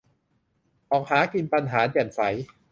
[0.91, 2.21] "ออกหากินบรรหารแจ่มใส"